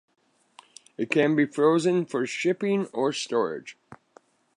It 0.97 1.11
can 1.11 1.35
be 1.35 1.45
frozen 1.45 2.07
for 2.07 2.25
shipping 2.25 2.87
or 2.87 3.13
storage. 3.13 3.77